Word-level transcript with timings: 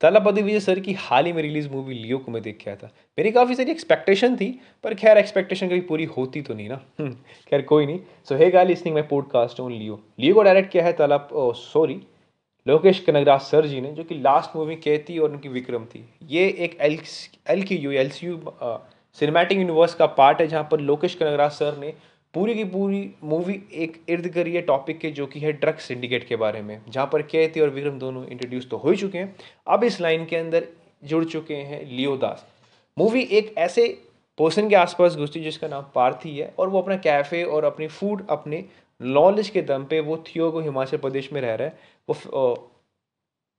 तलापति 0.00 0.42
विजय 0.42 0.60
sir 0.60 0.78
की 0.80 0.92
हाल 0.92 1.26
ही 1.26 1.32
में 1.32 1.42
release 1.42 1.68
movie 1.70 1.94
लियो 1.94 2.18
को 2.18 2.32
मैं 2.32 2.42
देख 2.42 2.56
के 2.58 2.70
आया 2.70 2.76
था। 2.76 2.90
मेरी 3.18 3.30
काफ़ी 3.32 3.54
सारी 3.54 3.70
एक्सपेक्टेशन 3.70 4.36
थी 4.36 4.48
पर 4.84 4.94
खैर 4.94 5.18
एक्सपेक्टेशन 5.18 5.68
कभी 5.68 5.80
पूरी 5.82 6.04
होती 6.06 6.42
तो 6.42 6.54
नहीं 6.54 6.68
ना। 6.68 6.80
हम्म, 7.00 7.12
खैर 7.50 7.62
कोई 7.62 7.86
नहीं। 7.86 8.00
So 8.28 8.36
hey 8.36 8.50
guy 8.50 8.64
listening 8.64 8.94
my 8.94 9.02
podcast 9.10 9.60
on 9.60 9.72
Leo. 9.72 10.00
Leo 10.20 10.34
को 10.34 10.42
डायरेक्ट 10.42 10.70
किया 10.72 10.84
है 10.84 10.92
तलब 10.92 11.28
सॉरी 11.56 12.00
लोकेश 12.66 13.00
कनगराज 13.00 13.40
सर 13.40 13.66
जी 13.66 13.80
ने 13.80 13.92
जो 13.92 14.04
कि 14.04 14.14
लास्ट 14.16 14.56
मूवी 14.56 14.74
कहती 14.76 15.18
और 15.18 15.30
उनकी 15.30 15.48
विक्रम 15.48 15.84
थी। 15.84 16.04
ये 16.30 16.46
एक 16.58 16.76
एल 16.80 16.98
एल 17.50 17.62
की 17.62 17.76
U 17.76 17.90
L 17.92 18.10
C 18.10 18.26
U 18.26 18.38
cinematic 19.18 19.58
universe 19.58 19.94
का 19.94 20.06
पार्ट 20.14 20.40
है 20.40 20.46
जहाँ 20.46 20.68
पर 20.70 20.80
लोकेश 20.80 21.14
कनगराज 21.14 21.50
सर 21.52 21.76
ने 21.78 21.92
पूरी 22.34 22.54
की 22.54 22.64
पूरी 22.64 23.10
मूवी 23.24 23.62
एक 23.72 24.00
इर्द 24.08 24.26
गिर्द 24.26 24.64
टॉपिक 24.66 24.98
के 24.98 25.10
जो 25.10 25.26
कि 25.26 25.40
है 25.40 25.52
ड्रग 25.52 25.76
सिंडिकेट 25.78 26.26
के 26.28 26.36
बारे 26.36 26.62
में, 26.62 26.80
जहाँ 26.88 27.08
पर 27.12 27.22
कहती 27.22 27.60
और 27.60 27.70
विक्रम 27.70 27.98
दोनों 27.98 28.24
इंट्रोड्यूस 28.26 28.68
तो 28.70 28.76
हो 28.76 28.90
ही 28.90 28.96
चुके 28.96 29.18
हैं। 29.18 29.34
अब 29.68 29.84
इस 29.84 30.00
लाइन 30.00 30.24
के 30.24 30.36
अंदर 30.36 30.66
जुड़ 31.04 31.24
चुके 31.24 31.54
हैं 31.54 31.84
लियो 31.86 32.16
दास। 32.16 32.46
मूवी 32.96 33.22
एक 33.22 33.54
ऐसे 33.58 33.86
पर्सन 34.38 34.68
के 34.68 34.76
आसपास 34.76 35.16
घुसती 35.16 35.38
है 35.38 35.44
जिसका 35.44 35.68
नाम 35.68 35.86
पार्थी 35.94 36.36
है 36.38 36.52
और 36.58 36.68
वो 36.68 36.80
अपना 36.82 36.96
कैफ़े 36.96 37.42
और 37.44 37.64
अपनी 37.64 37.86
फ़ूड 37.88 38.26
अपने 38.30 38.64
नॉलेज 39.00 39.48
के 39.48 39.62
दम 39.62 39.84
पे 39.84 40.00
वो 40.00 40.16
थियो 40.26 40.50
को 40.50 40.60
हिमाचल 40.60 40.96
प्रदेश 40.96 41.32
में 41.32 41.40
रह 41.40 41.54
रहा 41.54 41.68
है। 41.68 41.78
वो 42.08 42.70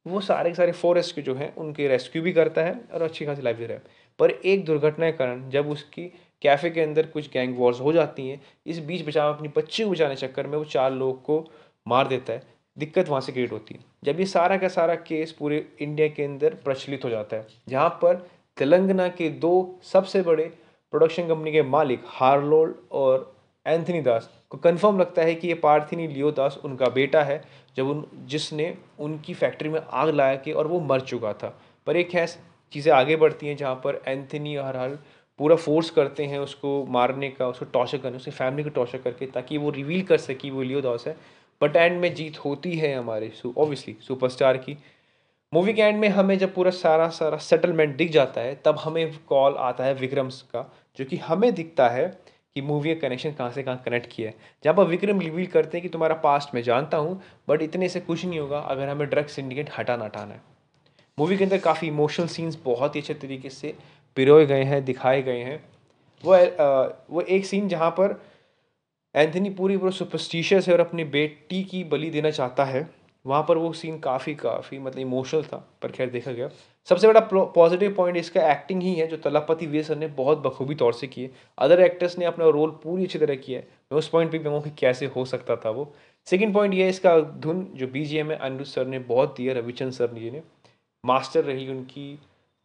वो 0.06 0.20
सारे 0.22 0.50
के 0.50 0.56
सारे 0.56 0.72
फॉरेस्ट 0.72 1.16
के 1.16 1.22
जो 1.22 1.36
हैं, 1.36 1.56
उनके 1.56 1.88
रेस्क्यू 1.88 2.22
भी 2.22 2.32
करता 2.34 2.62
है 2.62 2.80
और 2.94 3.02
अच्छी 3.02 3.26
खासी 3.26 3.42
लाइफ 3.42 3.58
दे 3.58 3.66
रहा 3.66 3.78
है। 3.78 3.84
पर 4.20 4.32
एक 4.32 4.66
दुर्घटना 4.66 5.10
के 5.12 5.18
कारण 5.18 5.50
जब 5.50 5.70
उसकी 5.70 6.12
कैफ़े 6.46 6.70
के 6.70 6.82
अंदर 6.82 7.06
कुछ 7.08 7.30
गैंग 7.34 7.58
वॉर्स 7.58 7.80
हो 7.82 7.94
जाती 7.94 8.28
हैं। 8.30 8.42
इस 8.66 8.80
बीच 8.86 9.08
बचाव 9.08 9.34
अपनी 9.34 9.48
बच्ची 9.56 9.84
को 9.84 9.90
बचाने 9.90 10.16
चक्कर 10.16 10.48
में 10.48 10.58
वो 10.58 10.64
चार 10.66 10.92
लोग 10.94 11.22
को 11.24 11.44
मार 11.86 12.08
देता 12.08 12.34
है। 12.34 12.44
दिक्कत 12.78 13.10
वहाँ 13.10 13.22
से 13.22 13.32
क्रिएट 13.32 13.52
होती 13.52 13.76
है। 13.76 13.80
जब 14.04 14.20
ये 14.20 14.26
सारा 14.26 14.58
का 14.58 14.68
सारा 14.68 14.96
केस 15.04 15.32
पूरे 15.32 15.66
इंडिया 15.82 16.08
के 16.08 16.24
अंदर 16.24 16.54
प्रचलित 16.66 17.06
हो 17.06 17.10
जाता 17.10 17.38
है, 17.38 17.48
जहाँ 17.70 17.90
पर 18.02 18.16
तेलंगाना 18.58 19.08
के 19.10 19.30
दो 19.30 19.80
सबसे 19.84 20.22
बड़े 20.22 20.44
प्रोडक्शन 20.94 21.28
कंपनी 21.28 21.52
के 21.52 21.62
मालिक 21.64 22.02
हार्लोल्ड 22.08 22.76
और 22.92 23.34
एंथनी 23.66 24.02
दास 24.02 24.30
को 24.50 24.58
कंफर्म 24.58 25.00
लगता 25.00 25.22
है 25.22 25.36
कि 25.36 25.48
ये 25.48 25.54
पार्थिनी 25.56 26.08
लियो 26.08 26.32
दास 26.32 26.60
उनका 26.66 26.90
बेटा 26.90 27.24
है, 27.24 27.42
जब 27.78 27.88
उन, 27.88 28.06
जिसने 28.26 28.74
उनकी 29.00 29.34
फैक्ट्री 29.34 29.70
में 29.70 29.80
आग 29.82 30.10
लाया 30.10 30.36
के 30.36 30.52
और 30.52 30.68
वो 30.68 30.80
मर 30.82 31.02
चुका 31.02 31.34
था। 31.34 31.58
पर 31.88 31.98
एक 31.98 32.14
है 32.14 32.26
चीज़ें 32.74 32.92
आगे 32.94 33.16
बढ़ती 33.16 33.48
हैं 33.48 33.56
जहाँ 33.58 33.76
पर 33.76 34.02
एंथनी 34.08 34.56
हाल 34.56 34.98
पूरा 35.40 35.56
फोर्स 35.56 35.90
करते 35.90 36.26
हैं 36.26 36.40
उसको 36.40 36.86
मारने 36.90 37.30
का, 37.30 37.48
उसको 37.48 37.66
टॉर्चर 37.66 37.98
करने, 37.98 38.18
उसकी 38.18 38.32
फैमिली 38.32 38.64
को 38.64 38.70
टॉर्चर 38.70 38.98
करके 38.98 39.26
ताकि 39.28 39.58
वो 39.58 39.70
रिवील 39.70 40.02
कर 40.04 40.18
सके 40.18 40.50
वो 40.50 40.62
लियो 40.62 40.82
दास 40.82 41.08
है। 41.08 41.16
बट 41.62 41.76
एंड 41.76 42.00
में 42.02 42.14
जीत 42.16 42.38
होती 42.38 42.76
है 42.76 42.94
हमारे 42.96 43.32
ऑब्वियसली 43.48 43.96
सुपरस्टार 44.02 44.58
की। 44.58 44.78
मूवी 45.54 45.74
के 45.74 45.82
एंड 45.82 46.00
में 46.00 46.08
हमें 46.10 46.38
जब 46.38 46.54
पूरा 46.54 46.72
सारा 46.72 47.08
सारा 47.10 47.38
सेटलमेंट 47.40 47.96
दिख 47.98 48.12
जाता 48.12 48.42
है, 48.42 48.56
तब 48.66 48.80
हमें 48.80 49.18
कॉल 49.28 49.56
आता 49.56 49.84
है 49.84 49.94
विक्रम्स 49.94 50.42
का, 50.54 50.70
जो 50.98 51.06
कि 51.06 51.18
हमें 51.18 51.54
दिखता 51.54 51.88
है 51.90 52.08
कि 52.56 52.62
मूवी 52.62 52.94
का 52.96 53.00
कनेक्शन 53.00 53.32
कहाँ 53.32 53.52
से 53.52 53.64
कहाँ 53.64 53.82
कनेक्ट 53.86 54.12
किया 54.12 54.30
है। 54.30 54.36
जहाँ 54.64 54.76
पर 54.76 54.84
विक्रम 54.86 55.20
रिवील 55.20 55.46
करते 55.46 55.78
हैं 55.78 55.82
कि 55.84 55.90
तुम्हारा 55.90 56.16
पास्ट 56.16 56.54
मैं 56.56 56.62
जानता 56.64 56.98
हूँ 56.98 57.22
बट 57.50 57.62
इतने 57.62 57.90
से 57.90 58.00
कुछ 58.00 58.26
नहीं 58.26 58.40
होगा 58.40 58.60
अगर 58.60 58.90
हमें 58.90 59.08
ड्रग 59.10 59.28
सिंडिकेट 59.28 59.70
हटाना 59.78 60.06
हटाना 60.06 60.34
है। 60.34 60.42
मूवी 61.18 61.38
के 61.38 61.44
अंदर 61.44 61.58
काफ़ी 61.58 61.88
इमोशनल 61.88 62.28
सीन्स 62.28 62.58
बहुत 62.66 62.96
ही 62.96 63.02
अच्छे 63.02 63.14
तरीके 63.14 63.50
से 63.50 63.74
पिरोए 64.18 64.46
गए 64.46 64.64
हैं, 64.64 64.84
दिखाए 64.86 65.22
गए 65.22 65.40
हैं। 65.40 65.64
वो 66.24 66.36
वो 67.10 67.22
एक 67.22 67.46
सीन 67.46 67.68
जहाँ 67.68 67.90
पर 67.92 68.20
एंथनी 69.16 69.50
पूरी 69.52 69.78
पूरा 69.78 69.92
सुपरस्टिशियस 69.94 70.68
है 70.68 70.74
और 70.74 70.80
अपनी 70.80 71.04
बेटी 71.06 71.64
की 71.64 71.84
बलि 71.86 72.10
देना 72.10 72.30
चाहता 72.32 72.64
है, 72.66 72.90
वहाँ 73.26 73.44
पर 73.44 73.58
वो 73.58 73.72
सीन 73.74 74.00
काफ़ी 74.00 74.34
काफ़ी 74.36 74.80
मतलब 74.80 75.00
इमोशनल 75.00 75.44
था, 75.44 75.58
पर 75.82 75.92
खैर 75.92 76.10
देखा 76.10 76.32
गया। 76.32 76.50
सबसे 76.88 77.08
बड़ा 77.08 77.20
पॉजिटिव 77.34 77.94
पॉइंट 77.96 78.18
इसका 78.18 78.52
एक्टिंग 78.52 78.82
ही 78.82 78.94
है, 78.96 79.08
जो 79.08 79.18
तलापति 79.20 79.66
वी 79.68 79.84
सर 79.84 79.96
ने 79.96 80.08
बहुत 80.10 80.38
बखूबी 80.38 80.76
तौर 80.76 80.94
से 80.94 81.08
किए। 81.08 81.30
अदर 81.58 81.80
एक्टर्स 81.82 82.18
ने 82.18 82.26
अपना 82.26 82.50
रोल 82.50 82.72
पूरी 82.84 83.04
अच्छी 83.04 83.20
तरह 83.20 83.36
किया 83.38 83.60
है। 83.60 83.68
मैं 83.92 84.00
उस 84.00 84.08
पॉइंट 84.10 84.32
पर 84.32 84.44
कहूँ 84.44 84.62
कि 84.64 84.72
कैसे 84.80 85.06
हो 85.08 85.26
सकता 85.26 85.56
था 85.56 85.70
वो। 85.70 85.92
सेकेंड 86.28 86.54
पॉइंट 86.54 86.74
ये 86.74 86.90
इसका 86.90 87.20
धुन, 87.20 87.68
जो 87.76 87.88
बी 87.88 88.06
जी 88.06 88.18
एम 88.18 88.32
है 88.32 88.38
अनिरुद्ध 88.38 88.70
सर 88.70 88.88
ने 88.88 89.00
बहुत 89.02 89.36
दिया, 89.38 89.54
रविचंद 89.54 89.92
सर 89.94 90.14
जी 90.14 90.32
ने। 90.32 90.42
मास्टर 91.04 91.44
रही 91.44 91.68
उनकी 91.70 92.14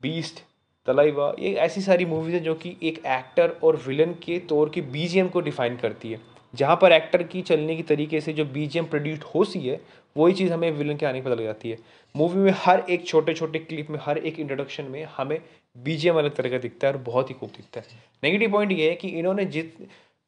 बीस्ट 0.00 0.42
तलाइवा, 0.90 1.34
ये 1.38 1.54
ऐसी 1.56 1.80
सारी 1.80 2.04
मूवीज़ 2.06 2.34
हैं 2.34 2.42
जो 2.42 2.54
कि 2.54 2.76
एक 2.82 2.98
एक्टर 3.08 3.56
और 3.64 3.76
विलन 3.86 4.12
के 4.22 4.38
तौर 4.48 4.68
की 4.68 4.80
बी 4.82 5.28
को 5.28 5.40
डिफाइन 5.40 5.76
करती 5.76 6.12
है। 6.12 6.20
जहाँ 6.54 6.76
पर 6.76 6.92
एक्टर 6.92 7.22
की 7.22 7.42
चलने 7.42 7.76
की 7.76 7.82
तरीके 7.82 8.20
से 8.20 8.32
जो 8.32 8.44
बी 8.44 8.68
प्रोड्यूस 8.80 9.20
होती 9.34 9.60
है, 9.60 9.80
वही 10.16 10.32
चीज़ 10.34 10.52
हमें 10.52 10.70
विलन 10.70 10.96
के 10.96 11.06
आने 11.06 11.20
पता 11.22 11.34
लग 11.34 11.42
जाती 11.42 11.70
है। 11.70 11.76
मूवी 12.14 12.38
में 12.38 12.52
हर 12.56 12.82
एक 12.90 13.06
छोटे 13.06 13.34
छोटे 13.34 13.58
क्लिप 13.58 13.90
में, 13.90 13.98
हर 14.02 14.18
एक 14.18 14.40
इंट्रोडक्शन 14.40 14.84
में 14.84 15.04
हमें 15.16 15.38
बी 15.76 16.08
अलग 16.08 16.34
तरह 16.34 16.50
का 16.50 16.58
दिखता 16.58 16.86
है 16.86 16.92
और 16.94 16.98
बहुत 17.00 17.30
ही 17.30 17.34
खूब 17.34 17.50
दिखता 17.50 17.80
है। 17.80 17.98
नेगेटिव 18.24 18.50
पॉइंट 18.52 18.72
ये 18.72 18.88
है 18.88 18.96
कि 18.96 19.08
इन्होंने 19.08 19.44
जित, 19.44 19.76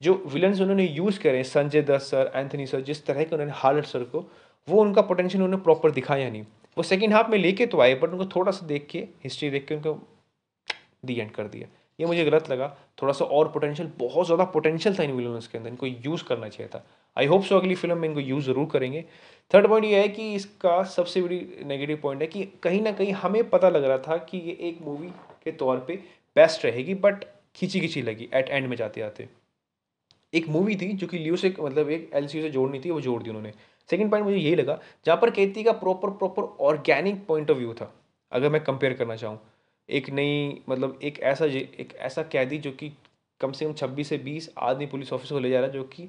जो 0.03 0.15
विलन्स 0.27 0.61
उन्होंने 0.61 0.87
यूज़ 0.87 1.21
करे, 1.21 1.43
Sanjay 1.45 1.83
Dutt 1.83 2.05
sir 2.05 2.33
Anthony 2.37 2.67
sir 2.67 2.81
जिस 2.81 3.05
तरह 3.07 3.25
के 3.25 3.35
उन्होंने 3.35 3.53
हार्ड 3.57 3.85
सर 3.85 4.05
को, 4.05 4.25
वो 4.69 4.81
उनका 4.83 5.03
पोटेंशियल 5.03 5.43
उन्होंने 5.43 5.63
प्रॉपर 5.65 5.91
दिखाया 5.91 6.31
नहीं। 6.31 6.43
वो 6.77 6.83
सेकेंड 6.83 7.13
हाफ़ 7.13 7.31
में 7.31 7.39
लेके 7.39 7.67
तो 7.67 7.81
आए 7.81 7.95
बट 7.95 8.11
उनको 8.11 8.25
थोड़ा 8.37 8.53
सा 8.53 8.67
देख 8.67 8.87
के 8.91 8.99
हिस्ट्री 9.25 9.51
देख 9.51 9.67
के 9.67 9.75
उनको 9.75 9.99
दी 11.05 11.15
एंड 11.15 11.31
कर 11.31 11.49
दिया। 11.49 11.69
ये 11.99 12.07
मुझे 12.07 12.25
गलत 12.25 12.51
लगा। 12.51 12.69
थोड़ा 13.03 13.13
सा 13.13 13.25
और 13.25 13.49
पोटेंशियल 13.53 13.91
बहुत 13.99 14.27
ज़्यादा 14.27 14.45
पोटेंशियल 14.53 14.99
था 14.99 15.03
इन 15.03 15.13
विलन्स 15.13 15.47
के 15.47 15.59
अंदर, 15.59 15.71
इनको 15.71 15.87
यूज़ 15.87 16.25
करना 16.25 16.49
चाहिए 16.49 16.69
था। 16.69 16.85
आई 17.17 17.27
होप 17.27 17.43
सो 17.45 17.57
अगली 17.57 17.75
फ़िल्म 17.75 17.97
में 17.99 18.09
इनको 18.09 18.21
यूज़ 18.21 18.45
ज़रूर 18.47 18.67
करेंगे। 18.73 19.05
थर्ड 19.51 19.69
पॉइंट 19.69 19.87
ये 19.87 20.01
है 20.01 20.09
कि 20.09 20.33
इसका 20.35 20.83
सबसे 20.87 21.23
बड़ी 21.23 21.39
नेगेटिव 21.65 21.99
पॉइंट 22.03 22.23
है 22.23 22.27
कि 22.27 22.45
कहीं 22.63 22.81
ना 22.83 22.93
कहीं 22.93 23.13
हमें 23.15 23.49
पता 23.51 23.69
लग 23.69 23.85
रहा 23.85 23.99
था 23.99 24.17
कि 24.25 24.39
ये 24.39 24.57
एक 24.69 24.81
मूवी 24.83 25.09
के 25.45 25.53
तौर 25.53 25.85
पे 25.89 25.97
बेस्ट 26.37 26.65
रहेगी 26.65 26.95
बट 26.97 27.25
खींची 27.57 27.81
खींची 27.81 28.03
लगी 28.03 28.29
एट 28.35 28.49
एंड 28.49 28.69
में 28.69 28.77
जाते 28.77 29.01
जाते। 29.01 29.29
एक 30.33 30.49
मूवी 30.49 30.77
थी 30.77 30.93
जो 30.93 31.07
कि 31.07 31.19
लियो 31.19 31.37
से 31.37 31.55
मतलब 31.61 31.91
एक 31.91 32.11
एलसीयू 32.15 32.43
से 32.43 32.51
जोड़नी 32.51 32.81
थी, 32.81 32.91
वो 32.91 33.01
जोड़ 33.01 33.23
दी 33.23 33.31
उन्होंने। 33.31 33.53
सेकेंड 33.91 34.11
पॉइंट 34.11 34.25
मुझे 34.27 34.37
यही 34.37 34.55
लगा, 34.55 34.79
जहाँ 35.07 35.19
पर 35.21 35.31
केती 35.31 35.63
का 35.63 35.73
proper 35.75 36.11
proper 36.13 36.43
organic 36.65 37.25
point 37.27 37.51
of 37.51 37.59
view 37.59 37.75
था। 37.75 37.93
अगर 38.33 38.51
मैं 38.51 38.63
कंपेयर 38.65 38.93
करना 38.95 39.17
चाहूँ 39.17 39.39
एक 39.89 40.11
नई 40.11 40.63
मतलब 40.69 40.99
एक 41.03 41.19
ऐसा 41.21 41.45
एक 41.45 41.95
ऐसा 42.01 42.23
कैदी 42.23 42.59
जो 42.59 42.71
कि 42.71 42.93
कम 43.41 43.53
से 43.53 43.65
कम 43.65 43.73
छब्बीस 43.73 44.09
से 44.09 44.19
बीस 44.19 44.51
आदमी 44.59 44.87
पुलिस 44.87 45.13
ऑफिसर 45.13 45.35
को 45.35 45.41
ले 45.41 45.51
जा 45.51 45.59
रहा 45.59 45.67
है, 45.67 45.73
जो 45.73 45.83
कि 45.85 46.09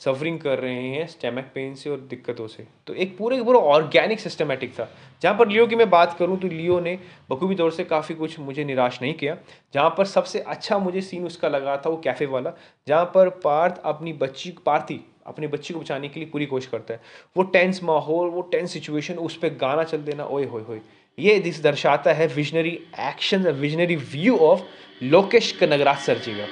सफरिंग 0.00 0.38
कर 0.40 0.58
रहे 0.58 0.88
हैं 0.88 1.06
स्टेमक 1.06 1.50
पेन 1.54 1.74
से 1.74 1.90
और 1.90 2.00
दिक्कतों 2.00 2.46
से। 2.46 2.66
तो 2.86 2.94
एक 2.94 3.16
पूरे 3.18 3.42
पूरा 3.42 3.58
ऑर्गेनिक 3.58 4.20
सिस्टमेटिक 4.20 4.72
था। 4.72 4.88
जहाँ 5.22 5.36
पर 5.38 5.48
लियो 5.48 5.66
की 5.66 5.76
मैं 5.76 5.88
बात 5.90 6.16
करूँ 6.18 6.38
तो 6.40 6.48
लियो 6.48 6.78
ने 6.80 6.98
बखूबी 7.30 7.54
तौर 7.54 7.72
से 7.72 7.84
काफ़ी 7.84 8.14
कुछ 8.14 8.38
मुझे 8.38 8.64
निराश 8.64 9.00
नहीं 9.02 9.14
किया। 9.14 9.36
जहाँ 9.74 9.94
पर 9.98 10.04
सबसे 10.04 10.40
अच्छा 10.40 10.78
मुझे 10.78 11.00
सीन 11.00 11.26
उसका 11.26 11.48
लगा 11.48 11.76
था, 11.76 11.90
वो 11.90 11.96
कैफ़े 11.96 12.26
वाला, 12.26 12.52
जहाँ 12.86 13.04
पर 13.04 13.28
पार्थ 13.44 13.80
अपनी 13.84 14.12
बच्ची, 14.12 14.54
पार्थी 14.66 15.00
अपनी 15.26 15.46
बच्ची 15.46 15.74
को 15.74 15.80
बचाने 15.80 16.08
के 16.08 16.20
लिए 16.20 16.28
पूरी 16.28 16.46
कोशिश 16.46 16.70
करता 16.70 16.94
है। 16.94 17.00
वो 17.36 17.42
टेंस 17.42 17.82
माहौल, 17.82 18.28
वो 18.28 18.42
टेंस 18.42 18.72
सिचुएशन 18.72 19.14
उस 19.14 19.36
पर 19.36 19.54
गाना 19.54 19.84
चल 19.84 20.02
देना, 20.02 20.24
ओए, 20.24 20.44
होए 20.44 20.62
होए। 20.62 20.80
ये 21.20 21.38
दिस 21.38 21.62
दर्शाता 21.62 22.12
है 22.12 22.26
visionary 22.26 22.78
action 23.00 23.46
visionary 23.60 23.96
view 23.96 24.36
of 24.38 24.60
Lokesh 25.02 25.52
Kanagaraj 25.52 25.98
sir 25.98 26.18
ji 26.18 26.32
का। 26.32 26.46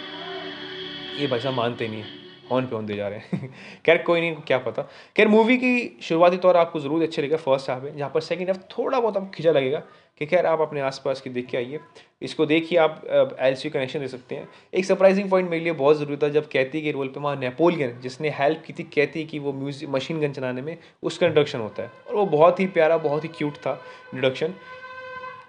ये 1.20 1.26
भाई 1.26 1.40
साहब 1.40 1.54
मानते 1.54 1.88
नहीं 1.88 2.00
है। 2.00 2.17
ऑन 2.52 2.66
पे 2.66 2.76
ऑन 2.76 2.86
दे 2.86 2.96
जा 2.96 3.08
रहे 3.08 3.18
हैं। 3.18 3.50
खैर, 3.86 3.98
कोई 3.98 4.20
नहीं, 4.20 4.34
क्या 4.42 4.58
पता। 4.58 4.82
खैर 5.16 5.28
मूवी 5.28 5.56
की 5.58 5.98
शुरुआती 6.02 6.36
तौर 6.36 6.56
आपको 6.56 6.80
ज़रूर 6.80 7.02
अच्छे 7.02 7.22
लगेगा 7.22 7.36
फ़र्स्ट 7.36 7.70
हाफ़ 7.70 7.84
है 7.84 7.96
जहाँ 7.96 8.10
पर 8.14 8.20
सेकंड 8.22 8.48
हाफ़ 8.48 8.60
थोड़ा 8.78 8.98
बहुत 9.00 9.16
आपको 9.16 9.30
खिंचा 9.30 9.52
लगेगा 9.52 9.82
कि 10.20 10.26
खैर, 10.26 10.46
आप 10.46 10.60
अपने 10.60 10.80
आसपास 10.80 11.20
की 11.20 11.30
देख 11.30 11.46
के 11.46 11.56
आइए। 11.56 11.78
इसको 12.22 12.46
देखिए 12.46 12.78
आप 12.78 13.36
एल 13.38 13.54
सी 13.54 13.70
कनेक्शन 13.70 14.00
दे 14.00 14.08
सकते 14.08 14.34
हैं। 14.34 14.48
एक 14.74 14.84
सरप्राइजिंग 14.84 15.30
पॉइंट 15.30 15.50
मेरे 15.50 15.62
लिए 15.64 15.72
बहुत 15.74 15.96
ज़रूरी 15.98 16.16
था 16.16 16.28
जब 16.28 16.48
कैती 16.48 16.82
के 16.82 16.92
रोल 16.92 17.08
पे 17.08 17.20
वहाँ 17.20 17.36
नेपोलियन 17.36 18.00
जिसने 18.00 18.30
हेल्प 18.38 18.62
की 18.66 18.72
थी 18.72 18.82
कहती 18.94 19.24
कि 19.24 19.38
वो 19.38 19.52
म्यूज़िक 19.52 19.88
मशीन 19.88 20.20
गन 20.20 20.32
चलाने 20.32 20.62
में, 20.62 20.76
उसका 21.02 21.26
इंट्रोडक्शन 21.26 21.58
होता 21.58 21.82
है। 21.82 21.90
और 22.08 22.14
वो 22.14 22.26
बहुत 22.26 22.60
ही 22.60 22.66
प्यारा, 22.68 22.96
बहुत 22.98 23.24
ही 23.24 23.28
क्यूट 23.28 23.56
था 23.56 23.80
इंट्रोडक्शन 24.14 24.54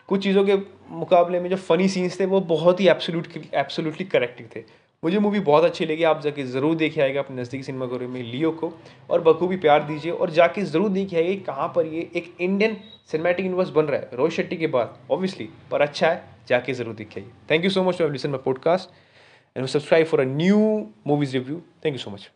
कुछ 0.08 0.24
चीज़ों 0.24 0.44
के 0.46 0.56
मुकाबले 0.92 1.40
में 1.40 1.50
जो 1.50 1.56
फ़नी 1.56 1.88
सीन्स 1.90 2.20
थे, 2.20 2.26
वो 2.26 2.40
बहुत 2.42 2.80
ही 2.80 2.88
एब्सोल्यूट 2.88 3.28
एब्सोल्युटली 3.54 4.06
करेक्टिव 4.08 4.50
थे। 4.56 4.64
मुझे 5.04 5.20
मूवी 5.20 5.40
बहुत 5.40 5.64
अच्छी 5.64 5.86
लगी, 5.86 6.04
आप 6.04 6.22
जाके 6.22 6.44
ज़रूर 6.46 6.76
देखे 6.76 7.02
आएगा 7.02 7.20
अपने 7.20 7.42
नज़दीकी 7.42 7.64
सिनेमाघरों 7.64 8.08
में 8.08 8.22
लियो 8.24 8.52
को, 8.52 8.72
और 9.10 9.22
बखूबी 9.22 9.58
प्यार 9.58 9.84
दीजिए, 9.84 10.12
और 10.12 10.30
जाके 10.30 10.62
ज़रूर 10.64 10.90
देखे 10.90 11.18
आएगा 11.18 11.44
कहाँ 11.46 11.68
पर 11.76 11.86
ये 11.86 12.10
एक 12.16 12.34
इंडियन 12.40 12.76
सिनेमैटिक 13.12 13.46
यूनिवर्स 13.46 13.70
बन 13.70 13.86
रहा 13.86 14.00
है, 14.00 14.10
रोहित 14.14 14.34
शेट्टी 14.34 14.58
के 14.58 14.68
बाद 14.68 14.98
ऑब्वियसली 15.12 15.50
पर 15.72 15.82
अच्छा 15.82 16.08
है, 16.08 16.24
जाके 16.48 16.74
ज़रूर 16.74 16.96
देखे 16.96 17.20
आइए। 17.20 17.30
Thank 17.52 17.64
you 17.64 17.70
so 17.70 17.84
much 17.84 17.98
for 17.98 18.12
listen 18.12 18.30
my 18.30 18.42
podcast 18.46 18.90
and 19.56 19.66
subscribe 19.68 20.08
for 20.08 20.20
a 20.20 20.26
new 20.26 20.60
movies 21.08 21.34
review 21.34 21.62
thank 21.86 21.96
you 21.96 22.00
so 22.00 22.12
much 22.12 22.30